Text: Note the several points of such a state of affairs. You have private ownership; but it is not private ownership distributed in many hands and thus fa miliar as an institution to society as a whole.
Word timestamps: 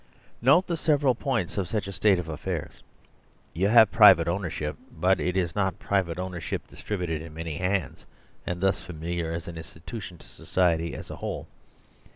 Note 0.41 0.65
the 0.65 0.77
several 0.77 1.13
points 1.13 1.59
of 1.59 1.67
such 1.67 1.85
a 1.87 1.91
state 1.91 2.17
of 2.17 2.27
affairs. 2.27 2.81
You 3.53 3.67
have 3.67 3.91
private 3.91 4.27
ownership; 4.27 4.75
but 4.91 5.19
it 5.19 5.37
is 5.37 5.53
not 5.55 5.77
private 5.77 6.17
ownership 6.17 6.65
distributed 6.65 7.21
in 7.21 7.35
many 7.35 7.59
hands 7.59 8.07
and 8.47 8.61
thus 8.61 8.79
fa 8.79 8.93
miliar 8.93 9.31
as 9.35 9.47
an 9.47 9.57
institution 9.57 10.17
to 10.17 10.27
society 10.27 10.95
as 10.95 11.11
a 11.11 11.17
whole. 11.17 11.45